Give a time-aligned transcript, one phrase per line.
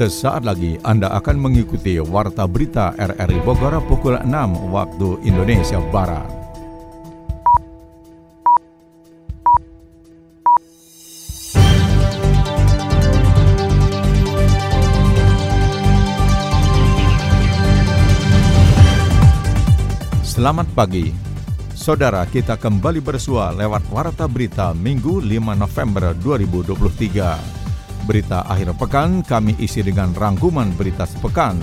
[0.00, 4.32] Sesaat lagi Anda akan mengikuti Warta Berita RRI Bogor pukul 6
[4.72, 6.24] waktu Indonesia Barat.
[20.24, 21.12] Selamat pagi.
[21.76, 27.59] Saudara, kita kembali bersua lewat Warta Berita Minggu 5 November 2023.
[28.10, 31.54] Berita akhir pekan kami isi dengan rangkuman berita sepekan.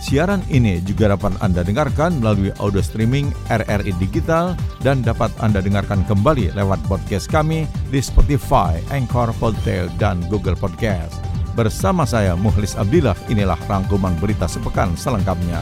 [0.00, 6.08] Siaran ini juga dapat Anda dengarkan melalui audio streaming RRI Digital dan dapat Anda dengarkan
[6.08, 11.20] kembali lewat podcast kami di Spotify, Anchor, Podtail, dan Google Podcast.
[11.52, 15.60] Bersama saya Muhlis Abdillah, inilah rangkuman berita sepekan selengkapnya.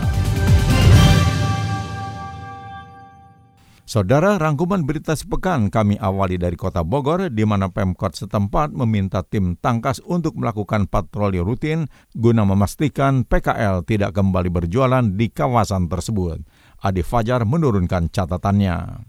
[3.89, 9.57] Saudara, rangkuman berita sepekan kami awali dari kota Bogor, di mana Pemkot setempat meminta tim
[9.57, 16.37] tangkas untuk melakukan patroli rutin guna memastikan PKL tidak kembali berjualan di kawasan tersebut.
[16.85, 19.08] Adi Fajar menurunkan catatannya.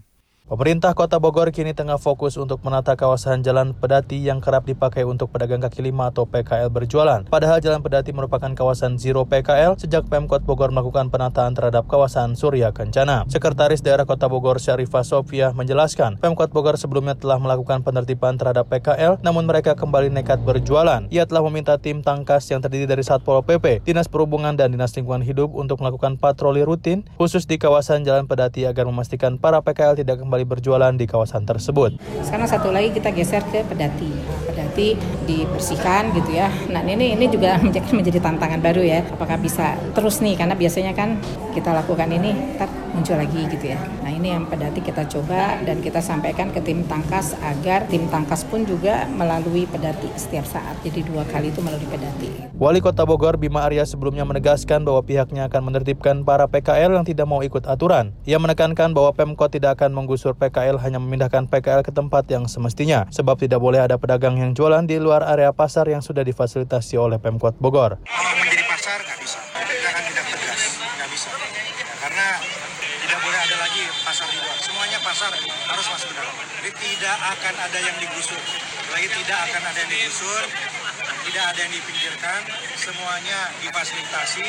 [0.50, 5.30] Pemerintah Kota Bogor kini tengah fokus untuk menata kawasan jalan pedati yang kerap dipakai untuk
[5.30, 7.22] pedagang kaki lima atau PKL berjualan.
[7.22, 12.74] Padahal jalan pedati merupakan kawasan zero PKL sejak Pemkot Bogor melakukan penataan terhadap kawasan Surya
[12.74, 13.30] Kencana.
[13.30, 19.22] Sekretaris Daerah Kota Bogor Syarifah Sofia menjelaskan, Pemkot Bogor sebelumnya telah melakukan penertiban terhadap PKL,
[19.22, 21.06] namun mereka kembali nekat berjualan.
[21.14, 25.22] Ia telah meminta tim tangkas yang terdiri dari Satpol PP, Dinas Perhubungan dan Dinas Lingkungan
[25.22, 30.18] Hidup untuk melakukan patroli rutin khusus di kawasan jalan pedati agar memastikan para PKL tidak
[30.18, 32.00] kembali kembali berjualan di kawasan tersebut.
[32.24, 34.08] Sekarang satu lagi kita geser ke pedati.
[34.48, 34.96] Pedati
[35.28, 36.48] dibersihkan gitu ya.
[36.72, 39.04] Nah ini ini juga menjadi, menjadi tantangan baru ya.
[39.12, 40.40] Apakah bisa terus nih?
[40.40, 41.20] Karena biasanya kan
[41.52, 43.80] kita lakukan ini, tak muncul lagi gitu ya.
[44.02, 48.42] Nah ini yang pedati kita coba dan kita sampaikan ke tim tangkas agar tim tangkas
[48.48, 50.80] pun juga melalui pedati setiap saat.
[50.82, 52.50] Jadi dua kali itu melalui pedati.
[52.60, 57.24] Wali Kota Bogor Bima Arya sebelumnya menegaskan bahwa pihaknya akan menertibkan para PKL yang tidak
[57.24, 58.12] mau ikut aturan.
[58.28, 62.46] Ia menekankan bahwa Pemkot tidak akan menggusur unsur PKL hanya memindahkan PKL ke tempat yang
[62.46, 66.94] semestinya, sebab tidak boleh ada pedagang yang jualan di luar area pasar yang sudah difasilitasi
[66.94, 67.98] oleh Pemkot Bogor.
[68.06, 71.28] Kalau menjadi pasar nggak bisa, kita akan tidak tegas, nggak bisa.
[71.98, 72.26] Karena
[72.78, 76.34] tidak boleh ada lagi pasar di luar, semuanya pasar harus masuk ke dalam.
[76.38, 78.40] Jadi tidak akan ada yang digusur,
[78.94, 80.42] lagi tidak akan ada yang digusur,
[81.30, 82.42] tidak ada yang dipinggirkan,
[82.74, 84.42] semuanya difasilitasi,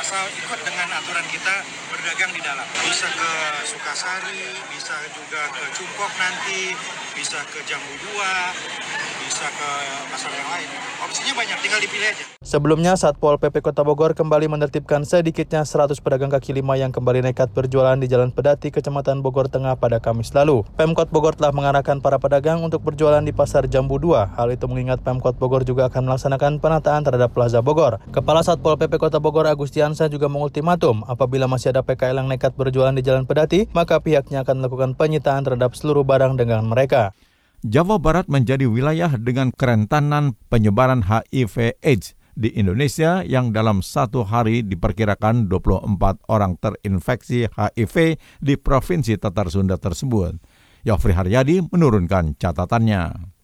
[0.00, 1.60] asal ikut dengan aturan kita
[1.92, 2.64] berdagang di dalam.
[2.88, 3.32] Bisa ke
[3.68, 6.72] Sukasari, bisa juga ke Cumpok nanti,
[7.12, 8.56] bisa ke Jambu Dua,
[9.28, 9.70] bisa ke
[10.08, 10.68] pasar yang lain.
[11.04, 12.24] Opsinya banyak, tinggal dipilih aja.
[12.40, 17.52] Sebelumnya, Satpol PP Kota Bogor kembali menertibkan sedikitnya 100 pedagang kaki lima yang kembali nekat
[17.52, 20.64] berjualan di Jalan Pedati, Kecamatan Bogor Tengah pada Kamis lalu.
[20.80, 24.32] Pemkot Bogor telah mengarahkan para pedagang untuk berjualan di Pasar Jambu 2.
[24.32, 28.00] Hal itu mengingat Pemkot Bogor juga akan melaksanakan penataan terhadap Plaza Bogor.
[28.08, 32.96] Kepala Satpol PP Kota Bogor Agustiansa juga mengultimatum apabila masih ada PKL yang nekat berjualan
[32.96, 37.12] di Jalan Pedati, maka pihaknya akan melakukan penyitaan terhadap seluruh barang dengan mereka.
[37.66, 44.62] Jawa Barat menjadi wilayah dengan kerentanan penyebaran HIV AIDS di Indonesia yang dalam satu hari
[44.62, 50.38] diperkirakan 24 orang terinfeksi HIV di Provinsi Tatar Sunda tersebut.
[50.86, 53.34] Yofri Haryadi menurunkan catatannya.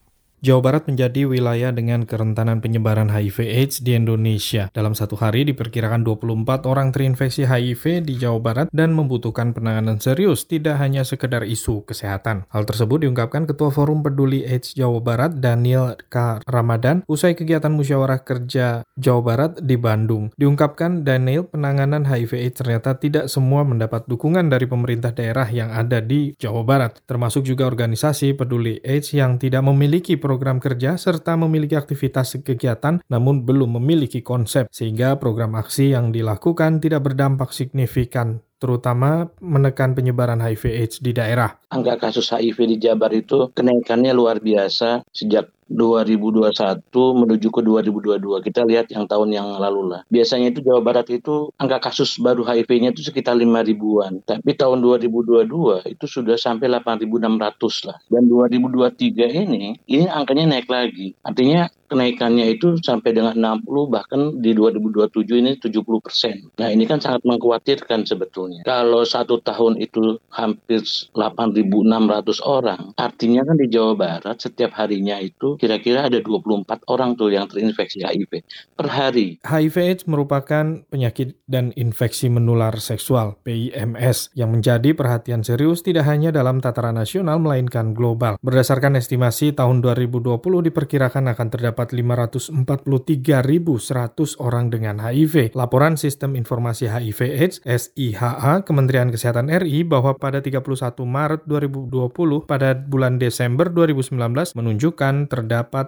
[0.45, 4.69] Jawa Barat menjadi wilayah dengan kerentanan penyebaran HIV AIDS di Indonesia.
[4.77, 10.45] Dalam satu hari diperkirakan 24 orang terinfeksi HIV di Jawa Barat dan membutuhkan penanganan serius,
[10.45, 12.45] tidak hanya sekedar isu kesehatan.
[12.53, 16.45] Hal tersebut diungkapkan Ketua Forum Peduli AIDS Jawa Barat, Daniel K.
[16.45, 20.29] Ramadan, usai kegiatan musyawarah kerja Jawa Barat di Bandung.
[20.37, 26.05] Diungkapkan Daniel, penanganan HIV AIDS ternyata tidak semua mendapat dukungan dari pemerintah daerah yang ada
[26.05, 31.39] di Jawa Barat, termasuk juga organisasi peduli AIDS yang tidak memiliki program program kerja serta
[31.39, 38.43] memiliki aktivitas kegiatan namun belum memiliki konsep sehingga program aksi yang dilakukan tidak berdampak signifikan
[38.59, 41.55] terutama menekan penyebaran HIV AIDS di daerah.
[41.71, 48.47] Angka kasus HIV di Jabar itu kenaikannya luar biasa sejak 2021 menuju ke 2022.
[48.47, 50.01] Kita lihat yang tahun yang lalu lah.
[50.13, 54.21] Biasanya itu Jawa Barat itu angka kasus baru HIV-nya itu sekitar 5 ribuan.
[54.25, 57.97] Tapi tahun 2022 itu sudah sampai 8.600 lah.
[58.09, 61.17] Dan 2023 ini, ini angkanya naik lagi.
[61.25, 66.51] Artinya kenaikannya itu sampai dengan 60 bahkan di 2027 ini 70 persen.
[66.59, 68.67] Nah ini kan sangat mengkhawatirkan sebetulnya.
[68.67, 70.83] Kalau satu tahun itu hampir
[71.15, 77.33] 8.600 orang, artinya kan di Jawa Barat setiap harinya itu kira-kira ada 24 orang tuh
[77.33, 79.39] yang terinfeksi HIV per hari.
[79.43, 86.35] HIV AIDS merupakan penyakit dan infeksi menular seksual PIMS yang menjadi perhatian serius tidak hanya
[86.35, 88.41] dalam tataran nasional melainkan global.
[88.41, 95.55] Berdasarkan estimasi tahun 2020 diperkirakan akan terdapat 543.100 orang dengan HIV.
[95.55, 100.65] Laporan Sistem Informasi HIV AIDS SIHA Kementerian Kesehatan RI bahwa pada 31
[101.05, 104.17] Maret 2020 pada bulan Desember 2019
[104.57, 105.44] menunjukkan terdapat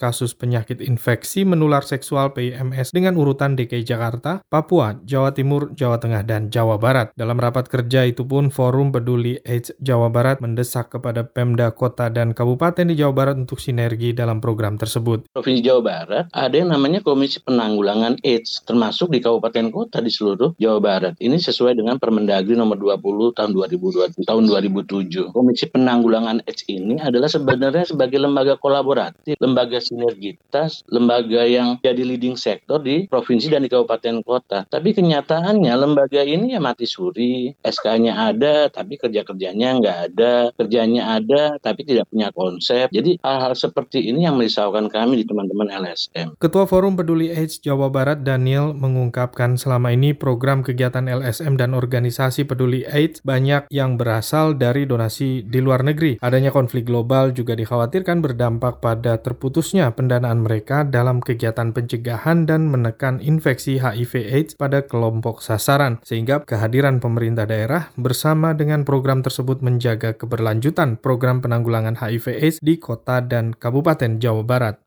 [0.00, 6.22] kasus penyakit infeksi menular seksual PIMS dengan urutan DKI Jakarta, Papua, Jawa Timur, Jawa Tengah,
[6.22, 7.10] dan Jawa Barat.
[7.18, 12.32] Dalam rapat kerja itu pun Forum Peduli AIDS Jawa Barat mendesak kepada Pemda Kota dan
[12.32, 15.26] Kabupaten di Jawa Barat untuk sinergi dalam program tersebut.
[15.34, 20.54] Provinsi Jawa Barat ada yang namanya Komisi Penanggulangan AIDS, termasuk di kabupaten kota di seluruh
[20.62, 21.18] Jawa Barat.
[21.18, 25.34] Ini sesuai dengan Permendagri nomor 20 tahun 2020 tahun 2007.
[25.34, 32.38] Komisi Penanggulangan AIDS ini adalah sebenarnya sebagai lembaga kolaboratif, lembaga sinergitas, lembaga yang jadi leading
[32.38, 34.62] sektor di provinsi dan di kabupaten kota.
[34.70, 41.58] Tapi kenyataannya lembaga ini ya mati suri, SK-nya ada tapi kerja-kerjanya nggak ada, kerjanya ada
[41.58, 42.86] tapi tidak punya konsep.
[42.94, 46.38] Jadi hal-hal seperti ini yang merisaukan kami di teman-teman LSM.
[46.38, 52.44] Ketua Forum Peduli AIDS Jawa Barat Daniel mengungkapkan selama ini program kegiatan LSM dan organisasi
[52.44, 56.20] peduli AIDS banyak yang berasal dari donasi di luar negeri.
[56.20, 63.24] Adanya konflik global juga dikhawatirkan berdampak pada terputusnya pendanaan mereka dalam kegiatan pencegahan dan menekan
[63.24, 71.00] infeksi HIV/AIDS pada kelompok sasaran, sehingga kehadiran pemerintah daerah bersama dengan program tersebut menjaga keberlanjutan
[71.00, 74.83] program penanggulangan HIV/AIDS di kota dan kabupaten Jawa Barat.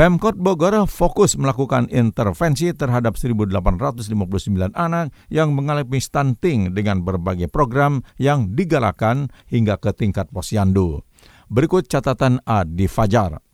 [0.00, 8.56] Pemkot Bogor fokus melakukan intervensi terhadap 1.859 anak yang mengalami stunting dengan berbagai program yang
[8.56, 11.04] digalakan hingga ke tingkat posyandu.
[11.52, 13.44] Berikut catatan Adi Fajar.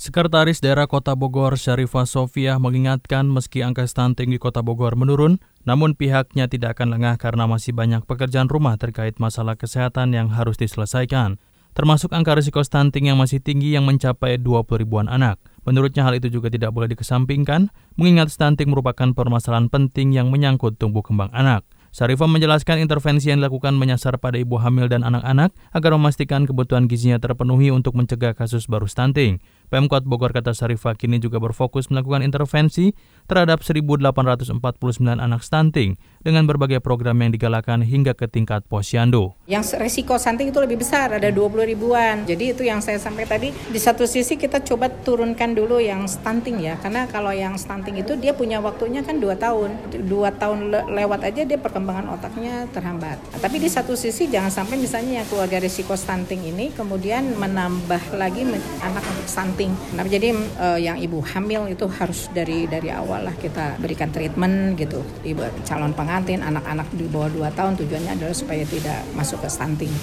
[0.00, 5.36] Sekretaris Daerah Kota Bogor Syarifah Sofia mengingatkan meski angka stunting di Kota Bogor menurun,
[5.68, 10.56] namun pihaknya tidak akan lengah karena masih banyak pekerjaan rumah terkait masalah kesehatan yang harus
[10.56, 11.36] diselesaikan,
[11.76, 15.36] termasuk angka risiko stunting yang masih tinggi yang mencapai 20 ribuan anak.
[15.68, 17.68] Menurutnya hal itu juga tidak boleh dikesampingkan,
[18.00, 21.66] mengingat stunting merupakan permasalahan penting yang menyangkut tumbuh kembang anak.
[21.90, 27.18] Sarifah menjelaskan intervensi yang dilakukan menyasar pada ibu hamil dan anak-anak agar memastikan kebutuhan gizinya
[27.18, 29.42] terpenuhi untuk mencegah kasus baru stunting.
[29.74, 32.94] Pemkot Bogor kata Sarifah kini juga berfokus melakukan intervensi
[33.26, 34.62] terhadap 1.849
[35.18, 39.32] anak stunting dengan berbagai program yang digalakan hingga ke tingkat posyandu.
[39.48, 42.28] Yang resiko stunting itu lebih besar, ada 20 ribuan.
[42.28, 46.60] Jadi itu yang saya sampai tadi, di satu sisi kita coba turunkan dulu yang stunting
[46.60, 49.70] ya, karena kalau yang stunting itu dia punya waktunya kan 2 tahun.
[50.04, 50.06] 2
[50.36, 53.16] tahun le lewat aja dia perkembangan otaknya terhambat.
[53.32, 58.20] Nah, tapi di satu sisi jangan sampai misalnya yang keluarga risiko stunting ini kemudian menambah
[58.20, 58.44] lagi
[58.84, 59.72] anak untuk stunting.
[59.96, 64.76] Nah, jadi uh, yang ibu hamil itu harus dari dari awal lah kita berikan treatment
[64.76, 65.00] gitu.
[65.24, 69.94] Ibu calon pengantin, anak-anak di bawah 2 tahun tujuannya adalah supaya tidak masuk ke stunting.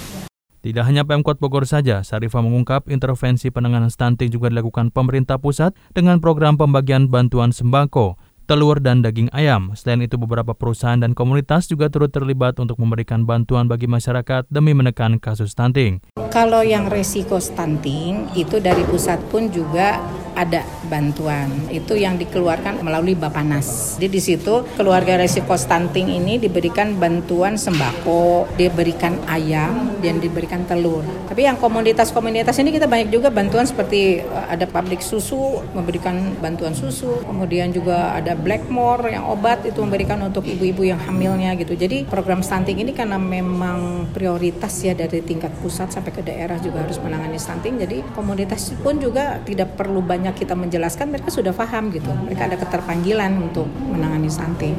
[0.58, 6.18] Tidak hanya Pemkot Bogor saja, Sarifah mengungkap intervensi penanganan stunting juga dilakukan pemerintah pusat dengan
[6.18, 9.76] program pembagian bantuan sembako telur, dan daging ayam.
[9.76, 14.72] Selain itu, beberapa perusahaan dan komunitas juga turut terlibat untuk memberikan bantuan bagi masyarakat demi
[14.72, 16.00] menekan kasus stunting.
[16.32, 20.00] Kalau yang resiko stunting, itu dari pusat pun juga
[20.38, 21.50] ada bantuan.
[21.66, 23.98] Itu yang dikeluarkan melalui Bapanas.
[23.98, 31.02] Jadi di situ keluarga resiko stunting ini diberikan bantuan sembako, diberikan ayam, dan diberikan telur.
[31.26, 36.72] Tapi yang komunitas-komunitas ini kita banyak juga bantuan seperti eh, ada pabrik susu, memberikan bantuan
[36.78, 41.74] susu, kemudian juga ada Blackmore yang obat itu memberikan untuk ibu-ibu yang hamilnya gitu.
[41.74, 46.86] Jadi program stunting ini karena memang prioritas ya dari tingkat pusat sampai ke daerah juga
[46.86, 47.82] harus menangani stunting.
[47.82, 52.08] Jadi komunitas pun juga tidak perlu banyak kita menjelaskan mereka sudah paham gitu.
[52.08, 54.76] Mereka ada keterpanggilan untuk menangani stunting.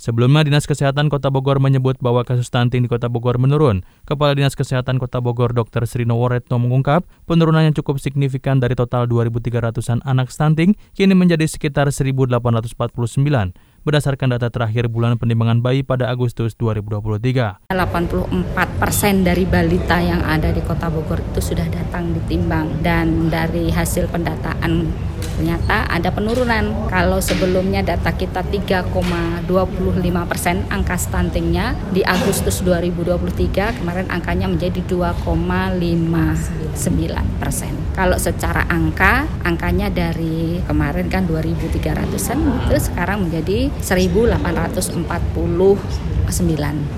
[0.00, 3.84] Sebelumnya, Dinas Kesehatan Kota Bogor menyebut bahwa kasus stunting di Kota Bogor menurun.
[4.08, 5.84] Kepala Dinas Kesehatan Kota Bogor Dr.
[5.84, 12.32] Srino Woretno mengungkap, penurunannya cukup signifikan dari total 2.300-an anak stunting, kini menjadi sekitar 1.849
[13.80, 17.68] berdasarkan data terakhir bulan penimbangan bayi pada Agustus 2023.
[17.68, 23.72] 84 persen dari balita yang ada di Kota Bogor itu sudah datang ditimbang dan dari
[23.72, 24.88] hasil pendataan
[25.40, 26.92] ternyata ada penurunan.
[26.92, 29.48] Kalau sebelumnya data kita 3,25
[30.28, 36.76] persen angka stuntingnya di Agustus 2023 kemarin angkanya menjadi 2,59
[37.40, 37.72] persen.
[37.96, 45.40] Kalau secara angka, angkanya dari kemarin kan 2.300an itu sekarang menjadi 1.849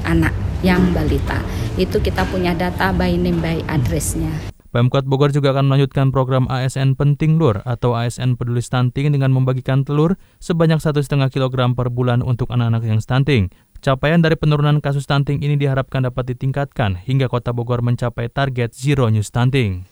[0.03, 0.35] anak
[0.67, 1.39] yang balita.
[1.79, 4.52] Itu kita punya data by name by address-nya.
[4.73, 9.85] Pemkot Bogor juga akan melanjutkan program ASN Penting Lur atau ASN Peduli Stunting dengan membagikan
[9.85, 13.53] telur sebanyak 1,5 kg per bulan untuk anak-anak yang stunting.
[13.85, 19.13] Capaian dari penurunan kasus stunting ini diharapkan dapat ditingkatkan hingga kota Bogor mencapai target zero
[19.13, 19.85] new stunting.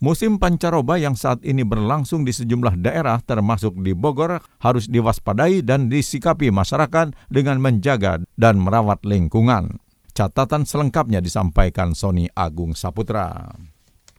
[0.00, 5.92] Musim pancaroba yang saat ini berlangsung di sejumlah daerah termasuk di Bogor harus diwaspadai dan
[5.92, 9.84] disikapi masyarakat dengan menjaga dan merawat lingkungan.
[10.16, 13.52] Catatan selengkapnya disampaikan Sony Agung Saputra.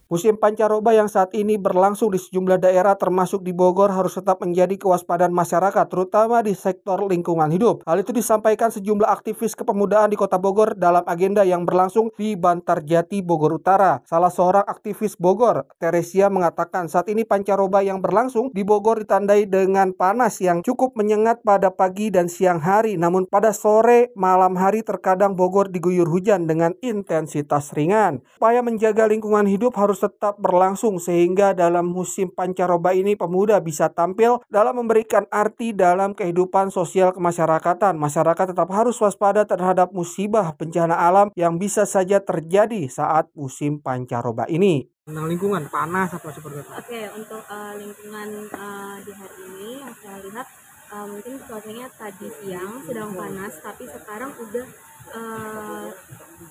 [0.06, 4.78] Musim pancaroba yang saat ini berlangsung di sejumlah daerah termasuk di Bogor harus tetap menjadi
[4.78, 7.82] kewaspadaan masyarakat terutama di sektor lingkungan hidup.
[7.82, 13.18] Hal itu disampaikan sejumlah aktivis kepemudaan di Kota Bogor dalam agenda yang berlangsung di Bantarjati
[13.18, 13.98] Bogor Utara.
[14.06, 19.90] Salah seorang aktivis Bogor, Teresia mengatakan saat ini pancaroba yang berlangsung di Bogor ditandai dengan
[19.90, 25.34] panas yang cukup menyengat pada pagi dan siang hari namun pada sore malam hari terkadang
[25.34, 28.22] Bogor diguyur hujan dengan intensitas ringan.
[28.38, 33.88] Upaya menjaga lingkungan hidup harus harus tetap berlangsung sehingga dalam musim pancaroba ini pemuda bisa
[33.88, 37.96] tampil dalam memberikan arti dalam kehidupan sosial kemasyarakatan.
[37.96, 44.44] Masyarakat tetap harus waspada terhadap musibah bencana alam yang bisa saja terjadi saat musim pancaroba
[44.52, 44.84] ini.
[45.08, 46.72] Tentang lingkungan panas atau seperti itu?
[46.76, 50.46] Oke, untuk uh, lingkungan uh, di hari ini yang saya lihat
[50.92, 54.66] uh, mungkin cuacanya tadi siang sedang panas, tapi sekarang udah
[55.14, 55.88] uh,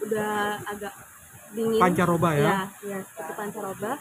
[0.01, 0.33] udah
[0.71, 0.95] agak
[1.55, 1.79] dingin.
[1.79, 2.43] Pancaroba ya.
[2.43, 3.93] Ya, ya seperti pancaroba.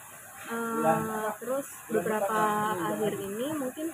[0.45, 2.41] Uh, terus beberapa
[2.77, 3.87] akhir ini mungkin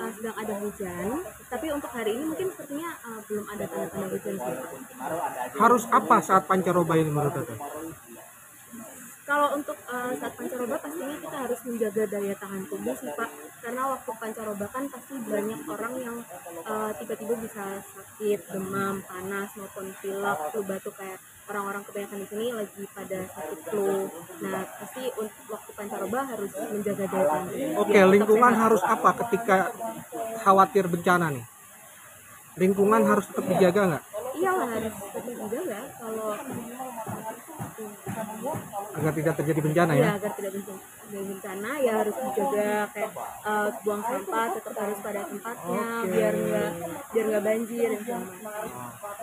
[0.00, 1.06] uh, sedang ada hujan.
[1.52, 4.56] Tapi untuk hari ini mungkin sepertinya uh, belum ada tanda-tanda hujan sih
[5.58, 7.54] harus apa saat pancaroba ini menurut Tete?
[9.28, 13.28] kalau untuk uh, saat pancaroba pastinya kita harus menjaga daya tahan tubuh sih pak.
[13.60, 16.16] Karena waktu pancaroba kan pasti banyak orang yang
[16.64, 22.46] uh, tiba-tiba bisa sakit demam panas maupun pilek flu batuk kayak orang-orang kebanyakan di sini
[22.52, 23.88] lagi pada sakit flu.
[24.44, 27.46] Nah pasti untuk waktu pancaroba harus menjaga daya tahan
[27.80, 29.56] oke lingkungan harus apa ketika
[30.44, 31.46] khawatir bencana nih?
[32.58, 34.04] Lingkungan harus tetap dijaga nggak?
[34.38, 35.80] Iya harus tetap dijaga.
[35.96, 36.28] Kalau
[38.98, 40.52] agar tidak terjadi bencana ya, ya agar tidak
[41.08, 46.10] terjadi bencana ya harus dijaga kayak uh, buang sampah tetap harus pada tempatnya okay.
[46.12, 46.70] biar nggak
[47.16, 48.22] biar nggak banjir dan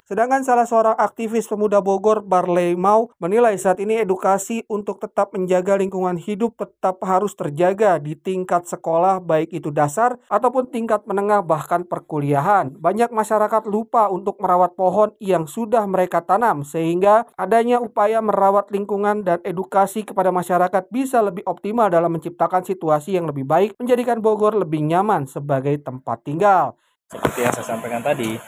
[0.06, 5.82] Sedangkan salah seorang aktivis pemuda Bogor, Barley Mau, menilai saat ini edukasi untuk tetap menjaga
[5.82, 11.82] lingkungan hidup tetap harus terjaga di tingkat sekolah baik itu dasar ataupun tingkat menengah bahkan
[11.82, 12.78] perkuliahan.
[12.78, 19.26] Banyak masyarakat lupa untuk merawat pohon yang sudah mereka tanam sehingga adanya upaya merawat lingkungan
[19.26, 24.56] dan edukasi kepada masyarakat bisa lebih optimal dalam menciptakan situasi yang lebih baik menjadikan Bogor
[24.56, 26.80] lebih nyaman sebagai tempat tinggal.
[27.12, 28.40] Seperti yang saya sampaikan tadi,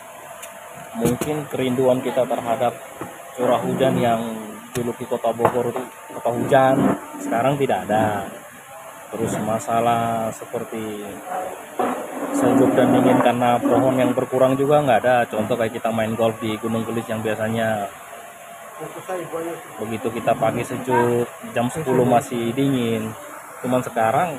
[0.98, 2.74] mungkin kerinduan kita terhadap
[3.38, 4.22] curah hujan yang
[4.74, 5.84] dulu di kota Bogor itu
[6.17, 6.75] kota hujan
[7.22, 8.25] sekarang tidak ada
[9.10, 11.01] terus masalah seperti
[12.36, 16.38] sejuk dan dingin karena pohon yang berkurang juga nggak ada contoh kayak kita main golf
[16.38, 17.89] di Gunung Gelis yang biasanya
[19.81, 23.10] begitu kita pagi sejuk jam 10 masih dingin
[23.65, 24.38] cuman sekarang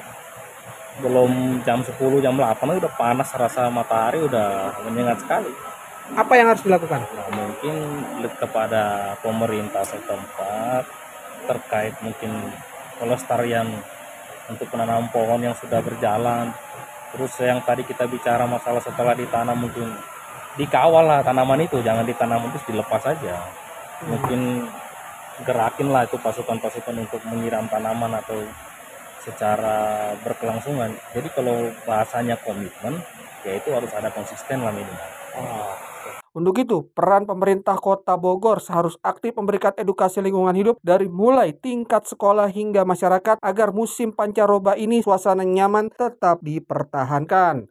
[1.03, 5.51] belum jam 10 jam 8 udah panas rasa matahari udah menyengat sekali
[6.17, 7.05] apa yang harus dilakukan?
[7.05, 7.77] Nah, mungkin
[8.41, 10.89] kepada pemerintah setempat
[11.45, 12.49] terkait mungkin
[12.97, 13.69] pelestarian
[14.49, 16.49] untuk penanam pohon yang sudah berjalan.
[17.13, 19.93] Terus yang tadi kita bicara masalah setelah ditanam mungkin
[20.57, 23.37] dikawal lah tanaman itu, jangan ditanam terus dilepas saja.
[24.07, 24.69] Mungkin
[25.43, 28.39] gerakin lah itu pasukan-pasukan untuk menyiram tanaman atau
[29.23, 30.95] secara berkelangsungan.
[31.15, 33.03] Jadi kalau bahasanya komitmen,
[33.43, 35.09] ya itu harus ada konsisten lah minimal.
[35.39, 35.75] Oh.
[36.39, 42.07] Untuk itu, peran pemerintah kota Bogor seharus aktif memberikan edukasi lingkungan hidup dari mulai tingkat
[42.07, 47.67] sekolah hingga masyarakat agar musim pancaroba ini suasana nyaman tetap dipertahankan.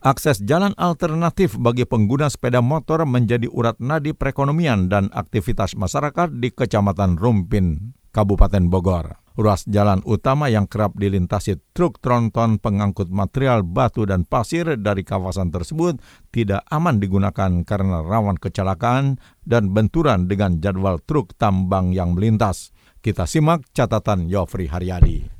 [0.00, 6.48] Akses jalan alternatif bagi pengguna sepeda motor menjadi urat nadi perekonomian dan aktivitas masyarakat di
[6.48, 9.20] Kecamatan Rumpin, Kabupaten Bogor.
[9.36, 15.52] Ruas jalan utama yang kerap dilintasi truk tronton pengangkut material batu dan pasir dari kawasan
[15.52, 16.00] tersebut
[16.32, 22.72] tidak aman digunakan karena rawan kecelakaan dan benturan dengan jadwal truk tambang yang melintas.
[23.04, 25.39] Kita simak catatan Yofri Haryadi.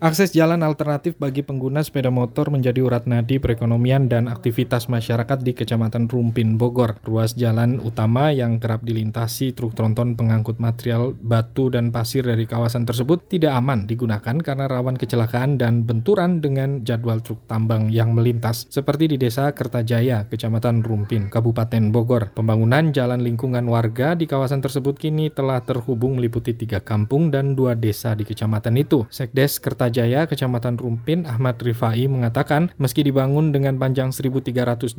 [0.00, 5.52] Akses jalan alternatif bagi pengguna sepeda motor menjadi urat nadi perekonomian dan aktivitas masyarakat di
[5.52, 6.96] Kecamatan Rumpin, Bogor.
[7.04, 12.88] Ruas jalan utama yang kerap dilintasi truk tronton pengangkut material batu dan pasir dari kawasan
[12.88, 18.72] tersebut tidak aman digunakan karena rawan kecelakaan dan benturan dengan jadwal truk tambang yang melintas,
[18.72, 22.32] seperti di Desa Kertajaya, Kecamatan Rumpin, Kabupaten Bogor.
[22.32, 27.76] Pembangunan jalan lingkungan warga di kawasan tersebut kini telah terhubung meliputi tiga kampung dan dua
[27.76, 29.04] desa di kecamatan itu.
[29.12, 34.96] Sekdes Kertajaya Jaya, Kecamatan Rumpin, Ahmad Rifai mengatakan meski dibangun dengan panjang 1380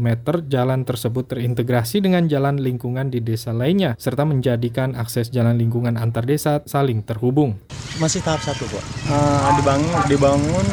[0.00, 5.94] meter, jalan tersebut terintegrasi dengan jalan lingkungan di desa lainnya, serta menjadikan akses jalan lingkungan
[5.94, 7.60] antar desa saling terhubung.
[8.02, 8.84] Masih tahap satu, Pak.
[9.06, 10.66] Uh, dibangun, dibangun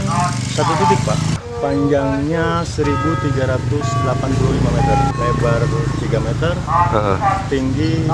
[0.56, 1.47] satu titik, Pak.
[1.58, 3.18] Panjangnya 1385
[4.78, 7.18] meter, lebar 3 meter, uh-huh.
[7.50, 8.06] tinggi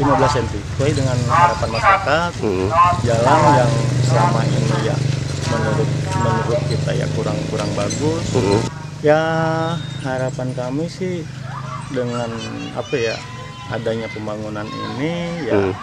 [0.32, 0.48] cm.
[0.56, 2.68] Sesuai dengan harapan masyarakat, uh-huh.
[3.04, 4.96] jalan yang selama ini ya
[5.52, 5.88] menurut
[6.24, 8.24] menurut kita ya kurang kurang bagus.
[8.32, 8.60] Uh-huh.
[9.04, 9.20] Ya
[10.00, 11.20] harapan kami sih
[11.92, 12.32] dengan
[12.80, 13.14] apa ya
[13.76, 15.74] adanya pembangunan ini ya uh-huh.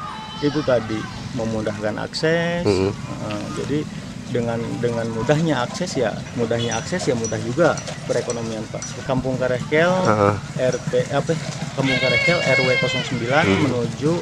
[0.41, 0.97] itu tadi
[1.37, 2.65] memudahkan akses.
[2.65, 2.89] Uh-huh.
[3.21, 3.85] Uh, jadi
[4.31, 7.75] dengan dengan mudahnya akses ya mudahnya akses ya mudah juga
[8.07, 9.03] perekonomian Pak.
[9.03, 10.35] Kampung Karekel uh -huh.
[10.57, 11.33] RT apa
[11.75, 13.59] Kampung Karekel RW 09 hmm.
[13.67, 14.13] menuju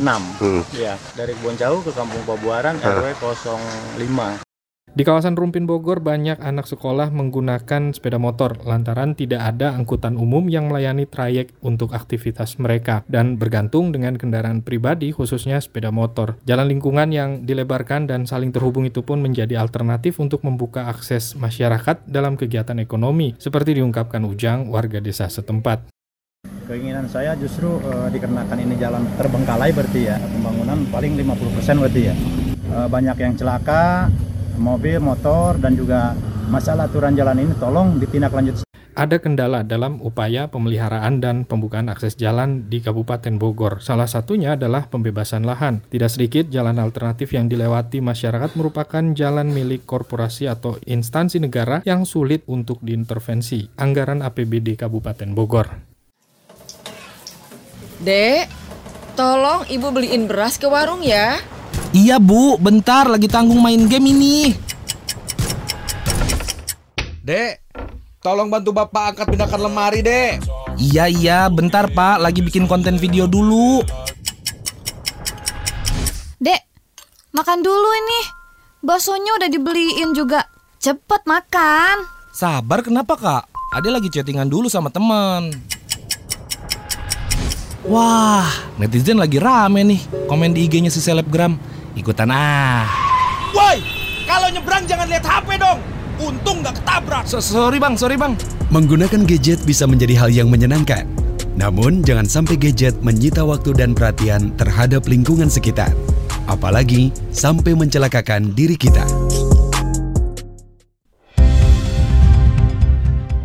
[0.00, 0.62] Hmm.
[0.72, 2.88] Ya, dari Kebon Jauh ke Kampung Pabuaran uh.
[2.88, 4.49] RW 05.
[4.90, 10.50] Di kawasan Rumpin Bogor, banyak anak sekolah menggunakan sepeda motor lantaran tidak ada angkutan umum
[10.50, 16.42] yang melayani trayek untuk aktivitas mereka dan bergantung dengan kendaraan pribadi khususnya sepeda motor.
[16.42, 22.10] Jalan lingkungan yang dilebarkan dan saling terhubung itu pun menjadi alternatif untuk membuka akses masyarakat
[22.10, 25.86] dalam kegiatan ekonomi seperti diungkapkan Ujang, warga desa setempat.
[26.66, 32.14] Keinginan saya justru e, dikarenakan ini jalan terbengkalai berarti ya, pembangunan paling 50% berarti ya.
[32.74, 34.10] E, banyak yang celaka,
[34.60, 36.12] mobil, motor, dan juga
[36.52, 38.68] masalah aturan jalan ini tolong ditindaklanjuti.
[38.90, 43.80] Ada kendala dalam upaya pemeliharaan dan pembukaan akses jalan di Kabupaten Bogor.
[43.80, 45.80] Salah satunya adalah pembebasan lahan.
[45.88, 52.04] Tidak sedikit jalan alternatif yang dilewati masyarakat merupakan jalan milik korporasi atau instansi negara yang
[52.04, 53.72] sulit untuk diintervensi.
[53.78, 55.70] Anggaran APBD Kabupaten Bogor.
[58.04, 58.52] Dek,
[59.16, 61.40] tolong ibu beliin beras ke warung ya.
[61.90, 64.54] Iya bu, bentar lagi tanggung main game ini.
[67.26, 67.58] Dek,
[68.22, 70.38] tolong bantu bapak angkat pindahkan lemari dek.
[70.78, 73.82] Iya iya, bentar pak, lagi bikin konten video dulu.
[76.38, 76.62] Dek,
[77.34, 78.20] makan dulu ini.
[78.86, 80.46] Baksonya udah dibeliin juga.
[80.78, 82.06] Cepet makan.
[82.30, 83.42] Sabar kenapa kak?
[83.74, 85.50] Ade lagi chattingan dulu sama teman.
[87.82, 88.46] Wah,
[88.78, 90.00] netizen lagi rame nih
[90.30, 91.58] komen di IG-nya si selebgram.
[91.98, 92.86] Ikutan ah.
[93.50, 93.82] Woi,
[94.30, 95.82] kalau nyebrang jangan lihat HP dong.
[96.20, 97.24] Untung nggak ketabrak.
[97.26, 98.38] So, sorry bang, sorry bang.
[98.70, 101.08] Menggunakan gadget bisa menjadi hal yang menyenangkan.
[101.58, 105.90] Namun jangan sampai gadget menyita waktu dan perhatian terhadap lingkungan sekitar.
[106.46, 109.02] Apalagi sampai mencelakakan diri kita.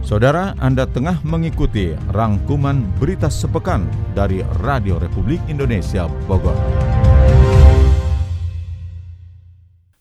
[0.06, 6.95] Saudara, Anda tengah mengikuti rangkuman berita sepekan dari Radio Republik Indonesia Bogor.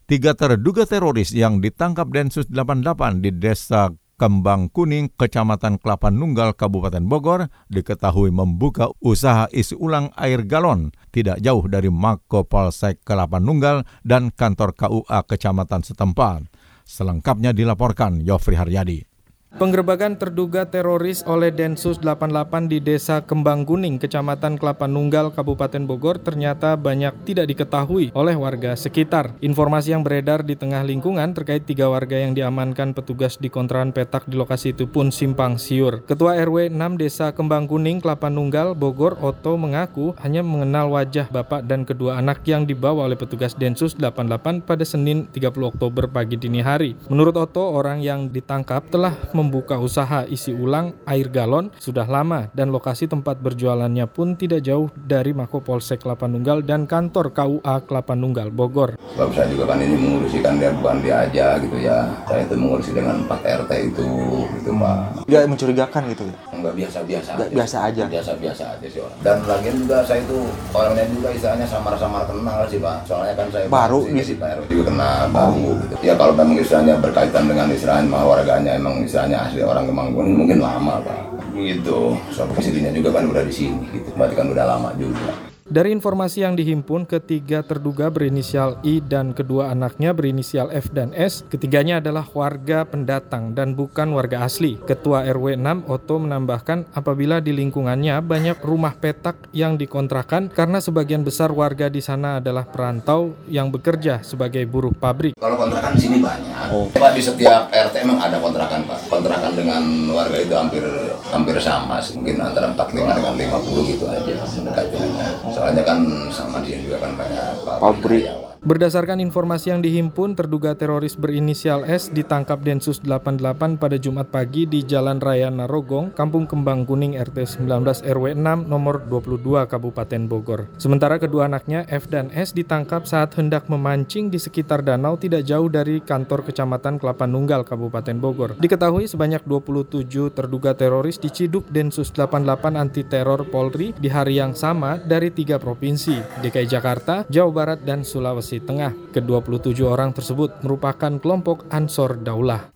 [0.04, 3.88] Tiga terduga teroris yang ditangkap Densus 88 di Desa
[4.20, 11.40] Kembang Kuning, Kecamatan Kelapa Nunggal, Kabupaten Bogor, diketahui membuka usaha isi ulang air galon tidak
[11.40, 16.52] jauh dari Mako Polsek Kelapa Nunggal dan kantor KUA Kecamatan setempat.
[16.84, 19.13] Selengkapnya dilaporkan Yofri Haryadi.
[19.54, 26.18] Penggerbakan terduga teroris oleh Densus 88 di Desa Kembang Kuning, Kecamatan Kelapa Nunggal, Kabupaten Bogor
[26.18, 29.30] ternyata banyak tidak diketahui oleh warga sekitar.
[29.38, 34.26] Informasi yang beredar di tengah lingkungan terkait tiga warga yang diamankan petugas di kontrakan petak
[34.26, 36.02] di lokasi itu pun simpang siur.
[36.02, 41.62] Ketua RW 6 Desa Kembang Kuning, Kelapa Nunggal, Bogor, Oto mengaku hanya mengenal wajah bapak
[41.62, 46.58] dan kedua anak yang dibawa oleh petugas Densus 88 pada Senin 30 Oktober pagi dini
[46.58, 46.98] hari.
[47.06, 52.72] Menurut Oto, orang yang ditangkap telah membuka usaha isi ulang air galon sudah lama dan
[52.72, 58.16] lokasi tempat berjualannya pun tidak jauh dari Mako Polsek Kelapa Nunggal dan kantor KUA Kelapa
[58.16, 58.96] Nunggal Bogor.
[59.12, 62.08] Sebab saya juga kan ini mengurusikan dia bukan dia aja gitu ya.
[62.24, 64.08] Saya itu mengurusi dengan 4 RT itu
[64.56, 65.28] gitu Pak.
[65.28, 66.36] Gak mencurigakan gitu ya?
[66.56, 67.46] Enggak biasa-biasa aja.
[67.52, 68.04] Biasa aja.
[68.08, 69.18] Biasa-biasa aja sih orang.
[69.20, 70.38] Dan lagian juga saya itu
[70.72, 72.96] orangnya juga istilahnya samar-samar kenal sih Pak.
[73.04, 75.94] Soalnya kan saya baru di Pak RW juga kenal baru gitu.
[76.00, 81.02] Ya kalau memang istilahnya berkaitan dengan istilahnya warganya emang istilahnya asli orang Kemanggungan mungkin lama
[81.02, 81.20] pak.
[81.54, 82.14] Gitu.
[82.34, 84.10] Sampai istrinya juga kan udah di sini gitu.
[84.14, 89.74] Berarti kan udah lama juga dari informasi yang dihimpun, ketiga terduga berinisial I dan kedua
[89.74, 91.42] anaknya berinisial F dan S.
[91.50, 94.78] Ketiganya adalah warga pendatang dan bukan warga asli.
[94.78, 101.26] Ketua RW 6 Otto menambahkan apabila di lingkungannya banyak rumah petak yang dikontrakan karena sebagian
[101.26, 105.34] besar warga di sana adalah perantau yang bekerja sebagai buruh pabrik.
[105.34, 106.70] Kalau kontrakan di sini banyak.
[106.70, 106.86] Oh.
[106.94, 109.10] Pak di setiap RT emang ada kontrakan Pak.
[109.10, 109.82] Kontrakan dengan
[110.14, 110.86] warga itu hampir
[111.34, 117.00] hampir sama, mungkin antara 45 dengan 50 gitu aja mendekatnya soalnya kan sama dia juga
[117.00, 118.28] kan banyak pabrik
[118.64, 124.80] Berdasarkan informasi yang dihimpun, terduga teroris berinisial S ditangkap Densus 88 pada Jumat pagi di
[124.80, 130.64] Jalan Raya Narogong, Kampung Kembang Kuning RT 19 RW 6 nomor 22 Kabupaten Bogor.
[130.80, 135.68] Sementara kedua anaknya F dan S ditangkap saat hendak memancing di sekitar danau tidak jauh
[135.68, 138.56] dari kantor Kecamatan Kelapa Nunggal Kabupaten Bogor.
[138.56, 144.96] Diketahui sebanyak 27 terduga teroris diciduk Densus 88 anti teror Polri di hari yang sama
[144.96, 148.92] dari tiga provinsi, DKI Jakarta, Jawa Barat, dan Sulawesi Sulawesi Tengah.
[149.10, 152.70] Ke-27 orang tersebut merupakan kelompok Ansor Daulah.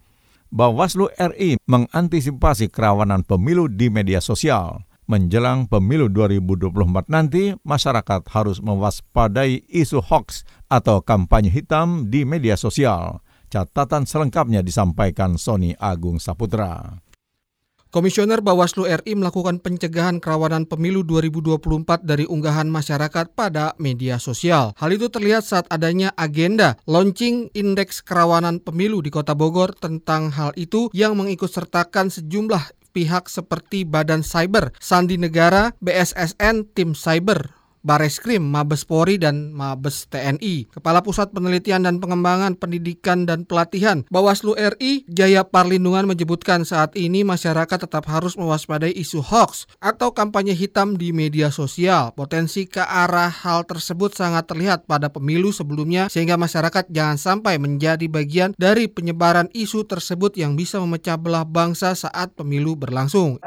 [0.49, 4.83] Bawaslu RI mengantisipasi kerawanan pemilu di media sosial.
[5.09, 13.25] Menjelang pemilu 2024 nanti, masyarakat harus mewaspadai isu hoax atau kampanye hitam di media sosial.
[13.49, 17.01] Catatan selengkapnya disampaikan Sony Agung Saputra.
[17.88, 24.77] Komisioner Bawaslu RI melakukan pencegahan kerawanan pemilu 2024 dari unggahan masyarakat pada media sosial.
[24.77, 30.53] Hal itu terlihat saat adanya agenda launching indeks kerawanan pemilu di Kota Bogor tentang hal
[30.61, 37.58] itu yang mengikut sertakan sejumlah pihak seperti Badan Cyber, Sandi Negara, BSSN, Tim Cyber,
[37.88, 40.68] Bareskrim, Mabes Polri, dan Mabes TNI.
[40.68, 47.24] Kepala Pusat Penelitian dan Pengembangan Pendidikan dan Pelatihan Bawaslu RI, Jaya Parlindungan menyebutkan saat ini
[47.24, 52.12] masyarakat tetap harus mewaspadai isu hoax atau kampanye hitam di media sosial.
[52.12, 58.05] Potensi ke arah hal tersebut sangat terlihat pada pemilu sebelumnya sehingga masyarakat jangan sampai menjadi
[58.05, 63.40] bagian dari penyebaran isu tersebut yang bisa memecah belah bangsa saat pemilu berlangsung.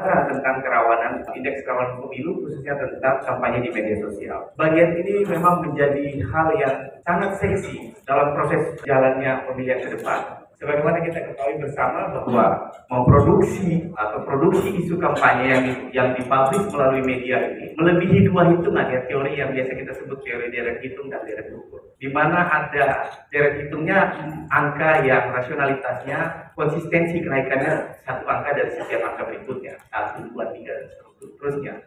[1.42, 4.46] Indeks kerawanan pemilu khususnya tentang kampanye di media sosial.
[4.54, 10.42] Bagian ini memang menjadi hal yang sangat seksi dalam proses jalannya pemilihan ke depan.
[10.62, 17.50] Sebagaimana kita ketahui bersama bahwa memproduksi atau produksi isu kampanye yang yang dipublish melalui media
[17.50, 21.50] ini melebihi dua hitungan ya teori yang biasa kita sebut teori deret hitung dan deret
[21.50, 21.82] ukur.
[21.98, 24.14] Di mana ada deret hitungnya
[24.54, 26.18] angka yang rasionalitasnya
[26.54, 31.11] konsistensi kenaikannya satu angka dari setiap angka berikutnya satu dua tiga dan seterusnya.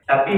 [0.08, 0.36] Tapi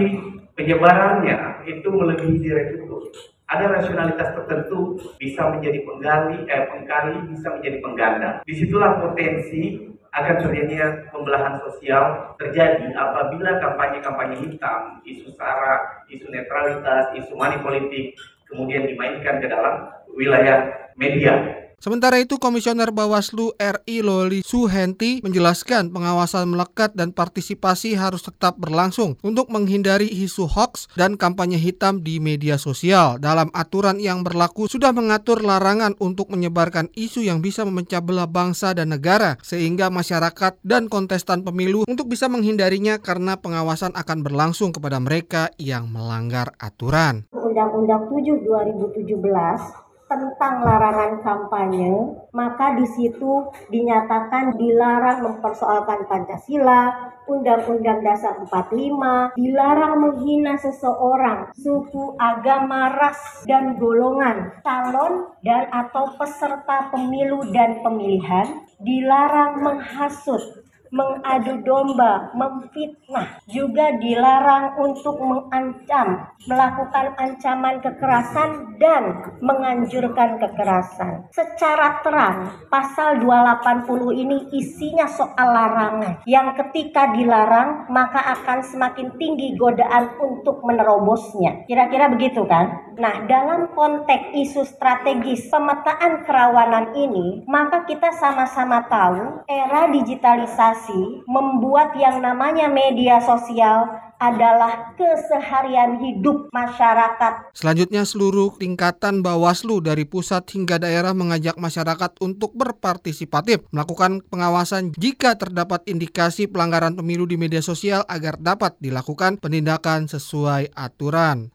[0.57, 3.09] penyebarannya itu melebihi deret ukur
[3.47, 8.29] ada rasionalitas tertentu bisa menjadi penggali, eh, pengkali, bisa menjadi pengganda.
[8.43, 17.15] Di situlah potensi akan terjadinya pembelahan sosial terjadi apabila kampanye-kampanye hitam, isu sara, isu netralitas,
[17.15, 24.41] isu money politik kemudian dimainkan ke dalam wilayah media Sementara itu, Komisioner Bawaslu RI Loli
[24.41, 31.61] Suhenti menjelaskan pengawasan melekat dan partisipasi harus tetap berlangsung untuk menghindari isu hoax dan kampanye
[31.61, 33.21] hitam di media sosial.
[33.21, 38.73] Dalam aturan yang berlaku sudah mengatur larangan untuk menyebarkan isu yang bisa memecah belah bangsa
[38.73, 44.97] dan negara sehingga masyarakat dan kontestan pemilu untuk bisa menghindarinya karena pengawasan akan berlangsung kepada
[44.97, 47.29] mereka yang melanggar aturan.
[47.37, 48.49] Undang-Undang 7
[48.97, 51.93] 2017 tentang larangan kampanye,
[52.31, 62.95] maka di situ dinyatakan dilarang mempersoalkan Pancasila, Undang-Undang Dasar 45, dilarang menghina seseorang, suku, agama,
[62.95, 73.43] ras, dan golongan, calon dan atau peserta pemilu dan pemilihan, dilarang menghasut, mengadu domba, memfitnah,
[73.49, 79.03] juga dilarang untuk mengancam, melakukan ancaman kekerasan dan
[79.43, 81.27] menganjurkan kekerasan.
[81.33, 82.37] Secara terang,
[82.71, 90.63] pasal 280 ini isinya soal larangan yang ketika dilarang maka akan semakin tinggi godaan untuk
[90.63, 91.67] menerobosnya.
[91.67, 92.95] Kira-kira begitu kan?
[92.97, 101.25] Nah, dalam konteks isu strategis pemetaan kerawanan ini, maka kita sama-sama tahu era digitalisasi komunikasi
[101.25, 107.53] membuat yang namanya media sosial adalah keseharian hidup masyarakat.
[107.53, 115.37] Selanjutnya seluruh tingkatan Bawaslu dari pusat hingga daerah mengajak masyarakat untuk berpartisipatif melakukan pengawasan jika
[115.37, 121.53] terdapat indikasi pelanggaran pemilu di media sosial agar dapat dilakukan penindakan sesuai aturan.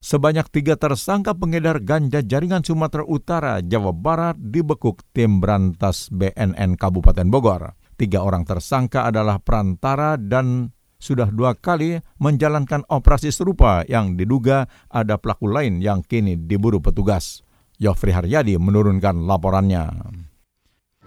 [0.00, 7.28] Sebanyak tiga tersangka pengedar ganja jaringan Sumatera Utara, Jawa Barat dibekuk tim berantas BNN Kabupaten
[7.28, 7.76] Bogor.
[8.00, 15.20] Tiga orang tersangka adalah perantara dan sudah dua kali menjalankan operasi serupa yang diduga ada
[15.20, 17.44] pelaku lain yang kini diburu petugas.
[17.76, 19.84] Yofri Haryadi menurunkan laporannya.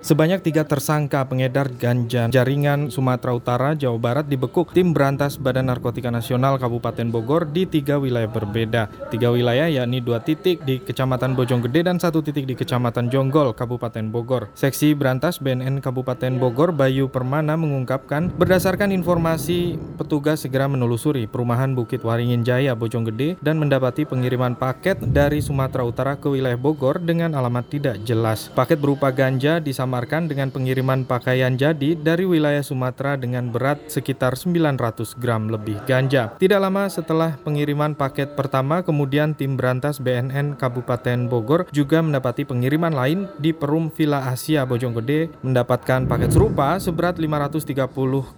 [0.04, 6.12] Sebanyak tiga tersangka pengedar ganja jaringan Sumatera Utara, Jawa Barat dibekuk tim berantas Badan Narkotika
[6.12, 8.92] Nasional Kabupaten Bogor di tiga wilayah berbeda.
[9.08, 14.12] Tiga wilayah yakni dua titik di Kecamatan Bojonggede dan satu titik di Kecamatan Jonggol, Kabupaten
[14.12, 14.52] Bogor.
[14.60, 22.04] Seksi berantas BNN Kabupaten Bogor Bayu Permana mengungkapkan berdasarkan informasi petugas segera menelusuri perumahan Bukit
[22.04, 27.72] Waringin Jaya, Bojonggede dan mendapati pengiriman paket dari Sumatera Utara ke wilayah Bogor dengan alamat
[27.72, 28.52] tidak jelas.
[28.52, 34.34] Paket berupa ganja disampaikan disamarkan dengan pengiriman pakaian jadi dari wilayah Sumatera dengan berat sekitar
[34.34, 36.34] 900 gram lebih ganja.
[36.42, 42.90] Tidak lama setelah pengiriman paket pertama, kemudian tim berantas BNN Kabupaten Bogor juga mendapati pengiriman
[42.90, 47.86] lain di Perum Villa Asia Bojonggede mendapatkan paket serupa seberat 530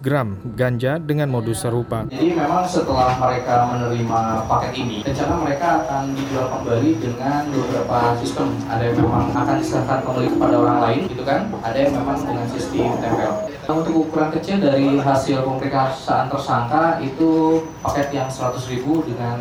[0.04, 2.04] gram ganja dengan modus serupa.
[2.12, 8.52] Jadi memang setelah mereka menerima paket ini, rencana mereka akan dijual kembali dengan beberapa sistem.
[8.68, 11.45] Ada yang memang akan diserahkan kembali kepada orang lain, gitu kan?
[11.62, 13.32] Ada yang memang dengan sistem tempel.
[13.50, 19.38] Nah, untuk ukuran kecil dari hasil pemeriksaan tersangka itu paket yang 100.000 dengan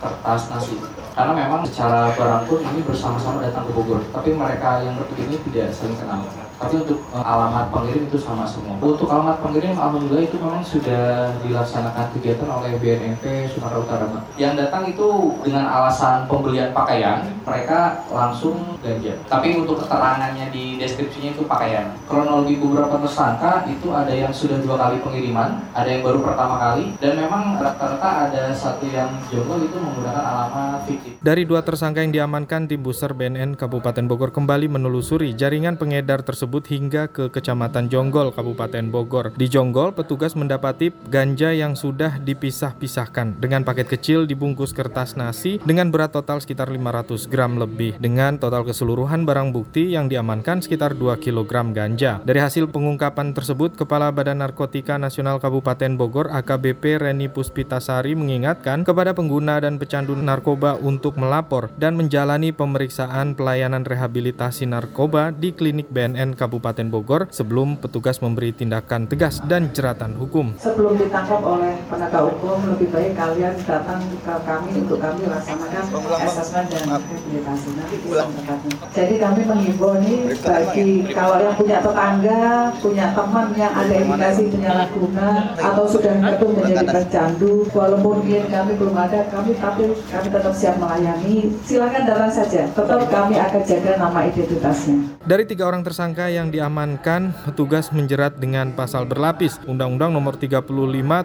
[0.00, 0.80] kertas nasi.
[1.12, 5.36] Karena memang secara barang pun ini bersama-sama datang ke Bogor, tapi mereka yang bertiga ini
[5.50, 6.24] tidak saling kenal
[6.60, 8.76] tapi untuk uh, alamat pengirim itu sama semua.
[8.84, 14.06] Untuk alamat pengirim, alhamdulillah itu memang sudah dilaksanakan kegiatan oleh BNNP Sumatera Utara.
[14.36, 15.08] Yang datang itu
[15.40, 19.16] dengan alasan pembelian pakaian, mereka langsung ganja.
[19.24, 21.96] Tapi untuk keterangannya di deskripsinya itu pakaian.
[22.04, 26.92] Kronologi beberapa tersangka itu ada yang sudah dua kali pengiriman, ada yang baru pertama kali,
[27.00, 31.16] dan memang rata-rata ada satu yang jomblo itu menggunakan alamat fiktif.
[31.24, 36.49] Dari dua tersangka yang diamankan, tim Buser BNN Kabupaten Bogor kembali menelusuri jaringan pengedar tersebut
[36.50, 39.30] tersebut hingga ke Kecamatan Jonggol, Kabupaten Bogor.
[39.38, 45.94] Di Jonggol, petugas mendapati ganja yang sudah dipisah-pisahkan dengan paket kecil dibungkus kertas nasi dengan
[45.94, 47.94] berat total sekitar 500 gram lebih.
[48.02, 52.18] Dengan total keseluruhan barang bukti yang diamankan sekitar 2 kg ganja.
[52.26, 59.14] Dari hasil pengungkapan tersebut, Kepala Badan Narkotika Nasional Kabupaten Bogor AKBP Reni Puspitasari mengingatkan kepada
[59.14, 66.39] pengguna dan pecandu narkoba untuk melapor dan menjalani pemeriksaan pelayanan rehabilitasi narkoba di klinik BNN
[66.40, 70.56] Kabupaten Bogor sebelum petugas memberi tindakan tegas dan jeratan hukum.
[70.56, 75.84] Sebelum ditangkap oleh penegak hukum, lebih baik kalian datang ke kami untuk kami laksanakan
[76.24, 77.68] asesmen dan rehabilitasi.
[77.76, 78.72] Nanti tempatnya.
[78.96, 85.28] Jadi kami menghimbau ini bagi kalau yang punya tetangga, punya teman yang ada indikasi penyalahguna
[85.60, 90.80] atau sudah itu menjadi tercandu, walaupun klien kami belum ada, kami tapi kami tetap siap
[90.80, 91.52] melayani.
[91.68, 92.64] Silakan datang saja.
[92.72, 95.19] Tetap kami akan jaga nama identitasnya.
[95.20, 100.64] Dari tiga orang tersangka yang diamankan, petugas menjerat dengan pasal berlapis Undang-Undang Nomor 35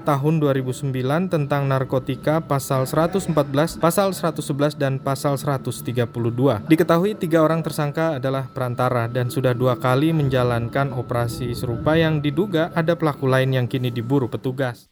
[0.04, 3.32] Tahun 2009 tentang narkotika pasal 114,
[3.80, 6.12] pasal 111 dan pasal 132.
[6.68, 12.76] Diketahui tiga orang tersangka adalah perantara dan sudah dua kali menjalankan operasi serupa yang diduga
[12.76, 14.92] ada pelaku lain yang kini diburu petugas.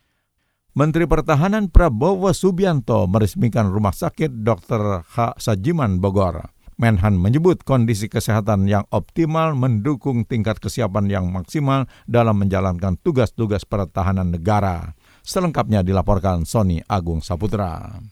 [0.79, 5.03] Menteri Pertahanan Prabowo Subianto meresmikan Rumah Sakit Dr.
[5.03, 5.43] H.
[5.43, 6.62] Sajiman Bogor.
[6.83, 14.35] Menhan menyebut kondisi kesehatan yang optimal mendukung tingkat kesiapan yang maksimal dalam menjalankan tugas-tugas pertahanan
[14.35, 14.91] negara.
[15.23, 18.03] Selengkapnya dilaporkan Sony Agung Saputra.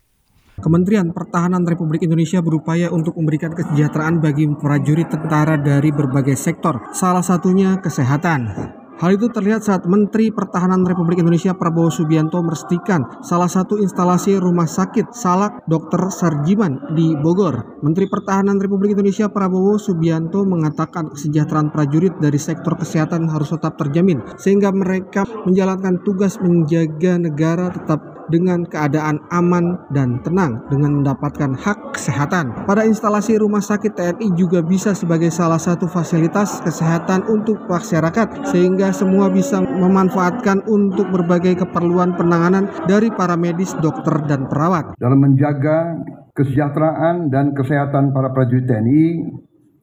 [0.55, 7.27] Kementerian Pertahanan Republik Indonesia berupaya untuk memberikan kesejahteraan bagi prajurit tentara dari berbagai sektor, salah
[7.27, 8.79] satunya kesehatan.
[9.01, 14.69] Hal itu terlihat saat Menteri Pertahanan Republik Indonesia Prabowo Subianto meresmikan salah satu instalasi rumah
[14.69, 16.13] sakit Salak Dr.
[16.13, 17.81] Sarjiman di Bogor.
[17.81, 24.21] Menteri Pertahanan Republik Indonesia Prabowo Subianto mengatakan kesejahteraan prajurit dari sektor kesehatan harus tetap terjamin
[24.37, 31.99] sehingga mereka menjalankan tugas menjaga negara tetap dengan keadaan aman dan tenang dengan mendapatkan hak
[31.99, 32.63] kesehatan.
[32.63, 38.90] Pada instalasi rumah sakit TNI juga bisa sebagai salah satu fasilitas kesehatan untuk masyarakat sehingga
[38.93, 44.95] semua bisa memanfaatkan untuk berbagai keperluan penanganan dari para medis, dokter, dan perawat.
[44.99, 45.99] Dalam menjaga
[46.35, 49.03] kesejahteraan dan kesehatan para prajurit TNI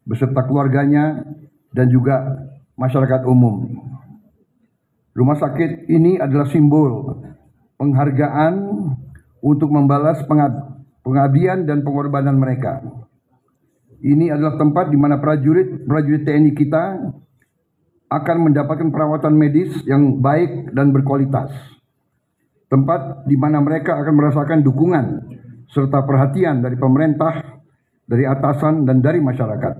[0.09, 1.21] beserta keluarganya
[1.77, 2.25] dan juga
[2.81, 3.69] masyarakat umum.
[5.13, 7.21] Rumah sakit ini adalah simbol
[7.77, 8.55] penghargaan
[9.43, 10.23] untuk membalas
[11.03, 12.81] pengabdian dan pengorbanan mereka.
[13.99, 16.85] Ini adalah tempat di mana prajurit prajurit TNI kita
[18.09, 21.53] akan mendapatkan perawatan medis yang baik dan berkualitas.
[22.69, 25.07] Tempat di mana mereka akan merasakan dukungan
[25.69, 27.61] serta perhatian dari pemerintah,
[28.09, 29.75] dari atasan, dan dari masyarakat.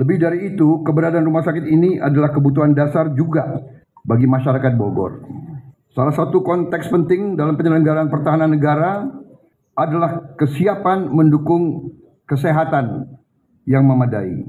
[0.00, 3.60] Lebih dari itu, keberadaan rumah sakit ini adalah kebutuhan dasar juga
[4.04, 5.20] bagi masyarakat Bogor.
[5.92, 9.04] Salah satu konteks penting dalam penyelenggaraan pertahanan negara
[9.76, 11.92] adalah kesiapan mendukung
[12.24, 13.10] kesehatan
[13.68, 14.40] yang memadai.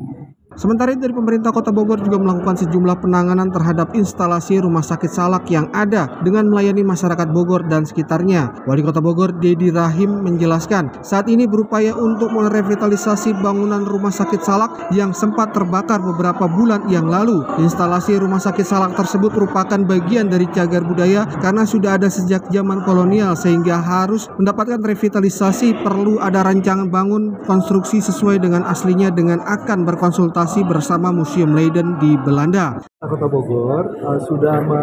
[0.52, 5.48] Sementara itu dari pemerintah Kota Bogor juga melakukan sejumlah penanganan terhadap instalasi rumah sakit salak
[5.48, 8.68] yang ada dengan melayani masyarakat Bogor dan sekitarnya.
[8.68, 14.92] Wali Kota Bogor Dedi Rahim menjelaskan saat ini berupaya untuk merevitalisasi bangunan rumah sakit salak
[14.92, 17.48] yang sempat terbakar beberapa bulan yang lalu.
[17.64, 22.84] Instalasi rumah sakit salak tersebut merupakan bagian dari cagar budaya karena sudah ada sejak zaman
[22.84, 29.88] kolonial sehingga harus mendapatkan revitalisasi perlu ada rancangan bangun konstruksi sesuai dengan aslinya dengan akan
[29.88, 32.82] berkonsultasi konsultasi bersama Museum Leiden di Belanda.
[32.98, 34.82] Kota Bogor uh, sudah me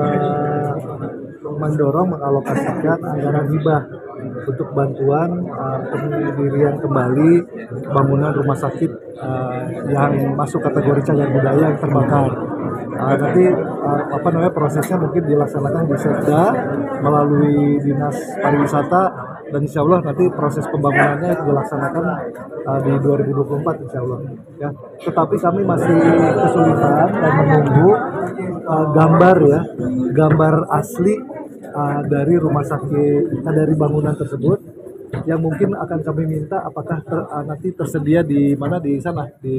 [1.59, 3.83] mendorong mengalokasikan anggaran hibah
[4.47, 7.33] untuk bantuan uh, pendirian kembali
[7.91, 12.31] bangunan rumah sakit uh, yang masuk kategori cagar budaya yang terbakar.
[12.95, 16.45] Uh, nanti uh, apa namanya prosesnya mungkin dilaksanakan di Setda
[17.03, 19.03] melalui dinas pariwisata
[19.49, 22.05] dan insya Allah nanti proses pembangunannya dilaksanakan
[22.69, 24.19] uh, di 2024 insya Allah
[24.61, 24.71] ya
[25.05, 25.97] tetapi kami masih
[26.37, 27.91] kesulitan dan menunggu
[28.69, 29.61] uh, gambar ya
[30.13, 31.15] gambar asli
[31.73, 34.59] uh, dari rumah sakit uh, dari bangunan tersebut
[35.25, 39.57] yang mungkin akan kami minta apakah ter, uh, nanti tersedia di mana di sana di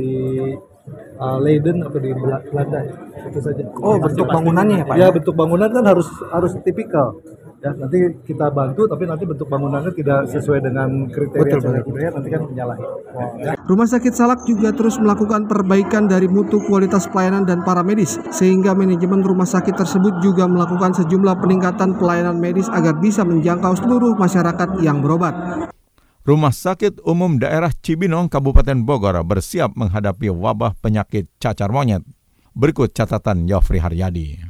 [1.18, 2.86] uh, Leiden atau di Belanda
[3.26, 3.64] itu saja.
[3.82, 4.96] Oh bentuk bangunannya ya Pak?
[4.98, 7.18] Ya bentuk bangunan kan harus harus tipikal
[7.60, 12.30] ya nanti kita bantu tapi nanti bentuk bangunannya tidak sesuai dengan kriteria betul, budaya nanti
[12.32, 12.84] kan menyalahi.
[13.68, 18.72] Rumah sakit Salak juga terus melakukan perbaikan dari mutu kualitas pelayanan dan para medis sehingga
[18.72, 24.80] manajemen rumah sakit tersebut juga melakukan sejumlah peningkatan pelayanan medis agar bisa menjangkau seluruh masyarakat
[24.80, 25.36] yang berobat.
[26.30, 32.06] Rumah Sakit Umum Daerah Cibinong Kabupaten Bogor bersiap menghadapi wabah penyakit cacar monyet.
[32.54, 34.49] Berikut catatan Yofri Haryadi.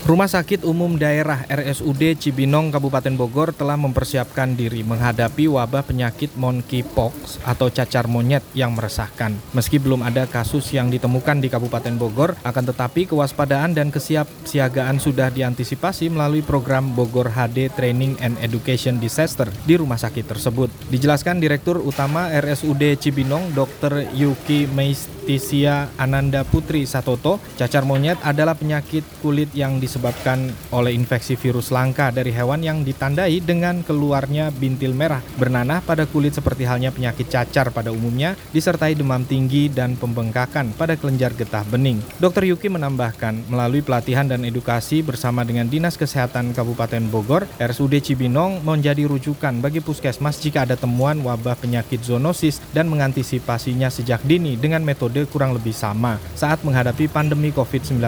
[0.00, 7.36] Rumah Sakit Umum Daerah RSUD Cibinong Kabupaten Bogor telah mempersiapkan diri menghadapi wabah penyakit monkeypox
[7.44, 9.36] atau cacar monyet yang meresahkan.
[9.52, 15.28] Meski belum ada kasus yang ditemukan di Kabupaten Bogor, akan tetapi kewaspadaan dan kesiapsiagaan sudah
[15.28, 20.72] diantisipasi melalui program Bogor HD Training and Education Disaster di rumah sakit tersebut.
[20.88, 24.08] Dijelaskan Direktur Utama RSUD Cibinong Dr.
[24.16, 31.34] Yuki Meistisia Ananda Putri Satoto, cacar monyet adalah penyakit kulit yang di disebabkan oleh infeksi
[31.34, 36.94] virus langka dari hewan yang ditandai dengan keluarnya bintil merah bernanah pada kulit seperti halnya
[36.94, 41.98] penyakit cacar pada umumnya disertai demam tinggi dan pembengkakan pada kelenjar getah bening.
[42.22, 42.46] Dr.
[42.46, 49.10] Yuki menambahkan melalui pelatihan dan edukasi bersama dengan Dinas Kesehatan Kabupaten Bogor, RSUD Cibinong menjadi
[49.10, 55.26] rujukan bagi puskesmas jika ada temuan wabah penyakit zoonosis dan mengantisipasinya sejak dini dengan metode
[55.26, 57.98] kurang lebih sama saat menghadapi pandemi COVID-19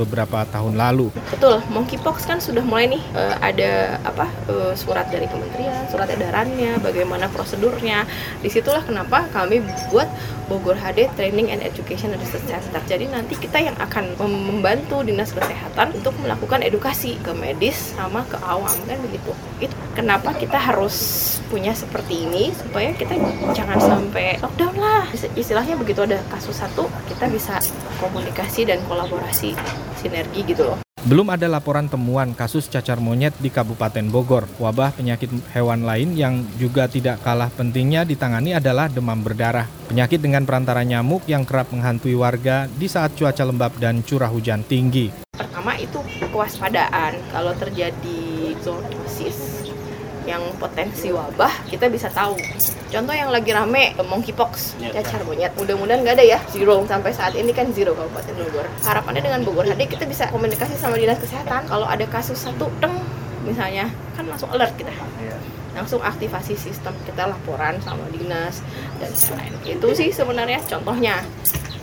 [0.00, 1.07] beberapa tahun lalu.
[1.14, 6.80] Betul, monkeypox kan sudah mulai nih uh, ada apa uh, surat dari kementerian, surat edarannya,
[6.80, 8.04] bagaimana prosedurnya.
[8.40, 10.08] Di situlah kenapa kami buat
[10.48, 12.80] Bogor HD Training and Education Research Center.
[12.88, 18.40] Jadi nanti kita yang akan membantu dinas kesehatan untuk melakukan edukasi ke medis sama ke
[18.40, 19.36] awam kan begitu.
[19.60, 20.96] Itu kenapa kita harus
[21.52, 23.20] punya seperti ini supaya kita
[23.52, 25.04] jangan sampai lockdown lah.
[25.36, 27.60] Istilahnya begitu ada kasus satu kita bisa
[28.00, 29.52] komunikasi dan kolaborasi
[29.98, 30.78] sinergi gitu loh.
[31.08, 34.44] Belum ada laporan temuan kasus cacar monyet di Kabupaten Bogor.
[34.58, 39.64] Wabah penyakit hewan lain yang juga tidak kalah pentingnya ditangani adalah demam berdarah.
[39.88, 44.66] Penyakit dengan perantara nyamuk yang kerap menghantui warga di saat cuaca lembab dan curah hujan
[44.66, 45.08] tinggi.
[45.32, 47.16] Pertama itu kewaspadaan.
[47.30, 48.52] Kalau terjadi
[50.28, 52.36] yang potensi wabah kita bisa tahu.
[52.88, 55.56] Contoh yang lagi rame monkeypox ya, cacar monyet.
[55.56, 56.84] Mudah-mudahan nggak ada ya zero.
[56.84, 58.68] Sampai saat ini kan zero kabupaten Bogor.
[58.84, 61.64] Harapannya dengan Bogor HD kita bisa komunikasi sama dinas kesehatan.
[61.64, 62.92] Kalau ada kasus satu teng
[63.48, 64.92] misalnya kan langsung alert kita.
[64.92, 65.36] Iya.
[65.76, 68.66] langsung aktivasi sistem kita laporan sama dinas
[68.98, 71.22] dan lain itu sih sebenarnya contohnya.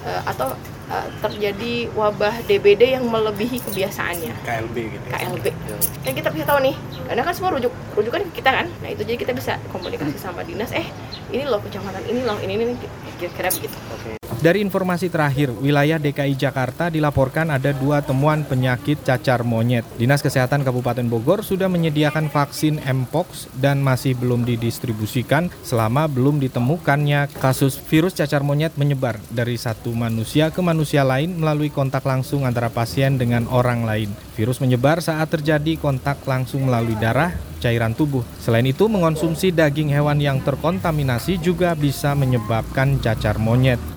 [0.06, 0.54] Uh, atau
[0.90, 4.34] uh, terjadi wabah DBD yang melebihi kebiasaannya.
[4.46, 5.06] KLB gitu.
[5.10, 5.46] KLB.
[5.50, 5.76] Ya.
[6.06, 6.76] Dan kita bisa tahu nih,
[7.08, 8.68] karena kan semua rujuk rujukan kita kan.
[8.82, 10.70] Nah itu jadi kita bisa komunikasi sama dinas.
[10.74, 10.86] Eh
[11.34, 12.74] ini loh kecamatan ini loh ini ini
[13.18, 13.78] kira-kira begitu.
[13.94, 14.25] Oke.
[14.46, 19.82] Dari informasi terakhir, wilayah DKI Jakarta dilaporkan ada dua temuan penyakit cacar monyet.
[19.98, 27.34] Dinas Kesehatan Kabupaten Bogor sudah menyediakan vaksin Mpox dan masih belum didistribusikan selama belum ditemukannya
[27.42, 32.70] kasus virus cacar monyet menyebar dari satu manusia ke manusia lain melalui kontak langsung antara
[32.70, 34.14] pasien dengan orang lain.
[34.38, 37.34] Virus menyebar saat terjadi kontak langsung melalui darah,
[37.66, 38.22] cairan tubuh.
[38.38, 43.95] Selain itu, mengonsumsi daging hewan yang terkontaminasi juga bisa menyebabkan cacar monyet.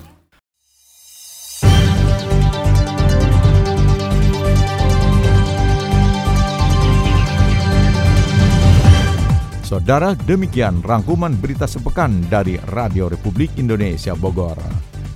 [9.79, 14.59] Saudara, demikian rangkuman berita sepekan dari Radio Republik Indonesia Bogor.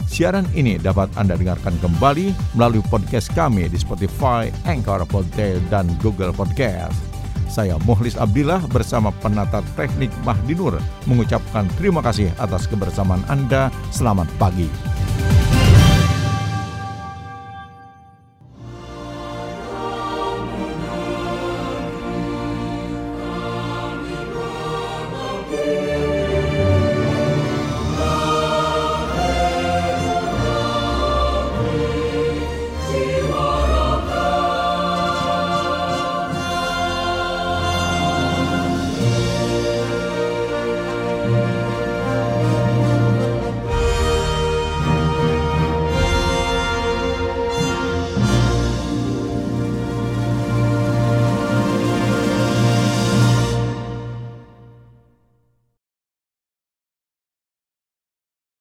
[0.08, 6.32] Siaran ini dapat Anda dengarkan kembali melalui podcast kami di Spotify, Anchor Podcast, dan Google
[6.32, 6.96] Podcast.
[7.52, 10.80] Saya Muhlis Abdillah bersama penata teknik Mahdi Nur
[11.12, 13.68] mengucapkan terima kasih atas kebersamaan Anda.
[13.92, 14.93] Selamat pagi.